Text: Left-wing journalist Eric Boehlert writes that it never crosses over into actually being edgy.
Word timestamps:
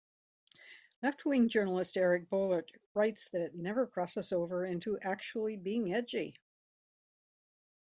Left-wing 1.03 1.47
journalist 1.49 1.95
Eric 1.95 2.27
Boehlert 2.27 2.71
writes 2.95 3.29
that 3.29 3.41
it 3.43 3.53
never 3.53 3.85
crosses 3.85 4.33
over 4.33 4.65
into 4.65 4.97
actually 4.99 5.57
being 5.57 5.93
edgy. 5.93 6.33